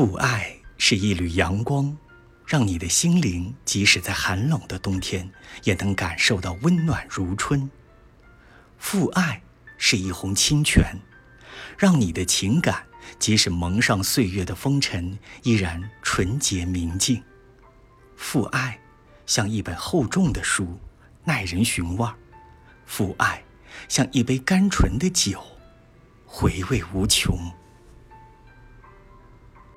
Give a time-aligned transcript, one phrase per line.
[0.00, 1.94] 父爱是一缕阳光
[2.46, 5.30] 让你的心灵即使在寒冷的冬天
[5.64, 7.70] 也能感受到温暖如春。
[8.78, 9.42] 父爱
[9.76, 10.98] 是一泓清泉
[11.76, 12.82] 让你的情感
[13.18, 17.22] 即使蒙上岁月的风尘依然纯洁明净。
[18.16, 18.80] 父爱
[19.26, 20.80] 像一本厚重的书
[21.24, 22.14] 耐人寻味儿。
[22.86, 23.44] 父爱
[23.86, 25.44] 像一杯甘醇的酒
[26.24, 27.52] 回味无穷。